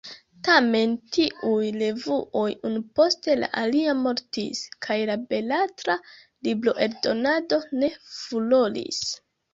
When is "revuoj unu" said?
1.81-2.81